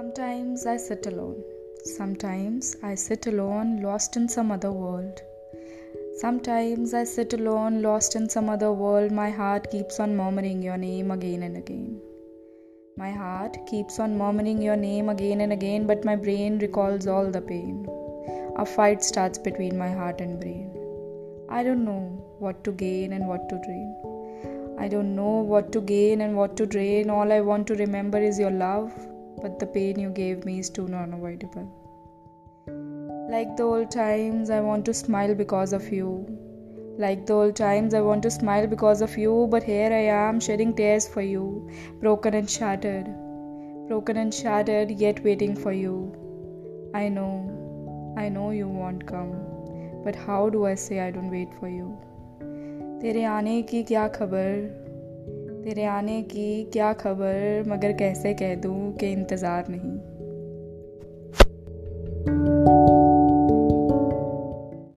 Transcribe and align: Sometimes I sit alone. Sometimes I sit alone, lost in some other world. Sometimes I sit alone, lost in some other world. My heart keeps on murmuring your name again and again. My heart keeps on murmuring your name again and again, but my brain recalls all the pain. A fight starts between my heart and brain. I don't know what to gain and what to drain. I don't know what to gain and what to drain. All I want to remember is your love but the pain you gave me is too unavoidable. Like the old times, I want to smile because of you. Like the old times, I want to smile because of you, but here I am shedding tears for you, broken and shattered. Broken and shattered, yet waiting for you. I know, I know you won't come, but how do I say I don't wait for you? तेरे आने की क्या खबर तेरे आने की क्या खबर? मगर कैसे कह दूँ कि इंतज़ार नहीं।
Sometimes 0.00 0.64
I 0.64 0.78
sit 0.78 1.06
alone. 1.08 1.42
Sometimes 1.84 2.74
I 2.82 2.94
sit 2.94 3.26
alone, 3.26 3.82
lost 3.82 4.16
in 4.16 4.30
some 4.30 4.50
other 4.50 4.72
world. 4.72 5.20
Sometimes 6.20 6.94
I 6.94 7.02
sit 7.04 7.34
alone, 7.34 7.82
lost 7.82 8.16
in 8.16 8.26
some 8.26 8.48
other 8.48 8.72
world. 8.72 9.12
My 9.12 9.28
heart 9.28 9.70
keeps 9.70 10.00
on 10.00 10.16
murmuring 10.16 10.62
your 10.62 10.78
name 10.78 11.10
again 11.10 11.42
and 11.42 11.58
again. 11.58 12.00
My 12.96 13.10
heart 13.10 13.58
keeps 13.66 13.98
on 13.98 14.16
murmuring 14.16 14.62
your 14.62 14.76
name 14.76 15.10
again 15.10 15.42
and 15.42 15.52
again, 15.52 15.86
but 15.86 16.02
my 16.02 16.16
brain 16.16 16.58
recalls 16.60 17.06
all 17.06 17.30
the 17.30 17.42
pain. 17.42 17.86
A 18.56 18.64
fight 18.64 19.04
starts 19.04 19.36
between 19.50 19.76
my 19.76 19.90
heart 19.90 20.22
and 20.22 20.40
brain. 20.40 20.72
I 21.50 21.62
don't 21.62 21.84
know 21.84 22.02
what 22.38 22.64
to 22.64 22.72
gain 22.72 23.12
and 23.12 23.28
what 23.28 23.50
to 23.50 23.60
drain. 23.68 23.94
I 24.78 24.88
don't 24.88 25.14
know 25.14 25.36
what 25.54 25.72
to 25.72 25.82
gain 25.82 26.22
and 26.22 26.38
what 26.38 26.56
to 26.56 26.64
drain. 26.64 27.10
All 27.10 27.30
I 27.30 27.42
want 27.42 27.66
to 27.66 27.74
remember 27.74 28.18
is 28.32 28.38
your 28.38 28.50
love 28.50 29.09
but 29.41 29.59
the 29.59 29.65
pain 29.65 29.99
you 29.99 30.09
gave 30.09 30.45
me 30.45 30.59
is 30.59 30.69
too 30.69 30.85
unavoidable. 30.85 31.67
Like 33.29 33.55
the 33.57 33.63
old 33.63 33.91
times, 33.91 34.49
I 34.49 34.61
want 34.61 34.85
to 34.85 34.93
smile 34.93 35.35
because 35.35 35.73
of 35.73 35.91
you. 35.91 36.25
Like 36.97 37.25
the 37.25 37.33
old 37.33 37.55
times, 37.55 37.93
I 37.93 38.01
want 38.01 38.23
to 38.23 38.31
smile 38.31 38.67
because 38.67 39.01
of 39.01 39.17
you, 39.17 39.47
but 39.49 39.63
here 39.63 39.91
I 39.91 40.05
am 40.15 40.39
shedding 40.39 40.73
tears 40.73 41.07
for 41.07 41.21
you, 41.21 41.69
broken 41.99 42.33
and 42.33 42.49
shattered. 42.49 43.05
Broken 43.87 44.17
and 44.17 44.33
shattered, 44.33 44.91
yet 44.91 45.23
waiting 45.23 45.55
for 45.55 45.71
you. 45.71 46.13
I 46.93 47.09
know, 47.09 48.13
I 48.17 48.29
know 48.29 48.51
you 48.51 48.67
won't 48.67 49.05
come, 49.05 49.35
but 50.03 50.15
how 50.15 50.49
do 50.49 50.65
I 50.65 50.75
say 50.75 50.99
I 51.01 51.11
don't 51.11 51.29
wait 51.29 51.53
for 51.59 51.67
you? 51.67 51.97
तेरे 53.01 53.23
आने 53.25 53.61
की 53.69 53.81
क्या 53.83 54.07
खबर 54.07 54.88
तेरे 55.64 55.84
आने 55.84 56.22
की 56.22 56.64
क्या 56.64 56.92
खबर? 56.92 57.64
मगर 57.68 57.92
कैसे 57.92 58.34
कह 58.34 58.54
दूँ 58.54 58.92
कि 58.96 59.12
इंतज़ार 59.12 59.64
नहीं। 59.68 60.19